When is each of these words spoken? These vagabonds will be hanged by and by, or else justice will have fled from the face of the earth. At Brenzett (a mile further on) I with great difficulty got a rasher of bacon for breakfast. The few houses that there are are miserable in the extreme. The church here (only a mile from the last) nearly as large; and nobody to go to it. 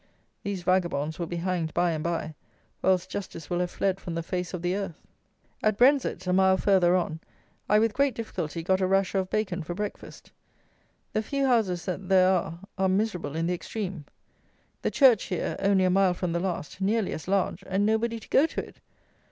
These 0.41 0.63
vagabonds 0.63 1.19
will 1.19 1.27
be 1.27 1.35
hanged 1.35 1.75
by 1.75 1.91
and 1.91 2.03
by, 2.03 2.33
or 2.81 2.89
else 2.89 3.05
justice 3.05 3.51
will 3.51 3.59
have 3.59 3.69
fled 3.69 3.99
from 3.99 4.15
the 4.15 4.23
face 4.23 4.51
of 4.51 4.63
the 4.63 4.75
earth. 4.75 4.95
At 5.61 5.77
Brenzett 5.77 6.25
(a 6.25 6.33
mile 6.33 6.57
further 6.57 6.95
on) 6.95 7.19
I 7.69 7.77
with 7.77 7.93
great 7.93 8.15
difficulty 8.15 8.63
got 8.63 8.81
a 8.81 8.87
rasher 8.87 9.19
of 9.19 9.29
bacon 9.29 9.61
for 9.61 9.75
breakfast. 9.75 10.31
The 11.13 11.21
few 11.21 11.45
houses 11.45 11.85
that 11.85 12.09
there 12.09 12.27
are 12.31 12.61
are 12.79 12.89
miserable 12.89 13.35
in 13.35 13.45
the 13.45 13.53
extreme. 13.53 14.05
The 14.81 14.89
church 14.89 15.25
here 15.25 15.55
(only 15.59 15.83
a 15.83 15.91
mile 15.91 16.15
from 16.15 16.31
the 16.33 16.39
last) 16.39 16.81
nearly 16.81 17.13
as 17.13 17.27
large; 17.27 17.63
and 17.67 17.85
nobody 17.85 18.19
to 18.19 18.29
go 18.29 18.47
to 18.47 18.59
it. 18.67 18.77